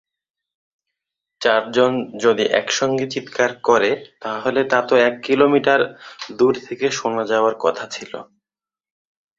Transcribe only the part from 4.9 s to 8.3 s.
এক কিলোমিটার দূর থেকে শোনা যাওয়ার কথা ছিল।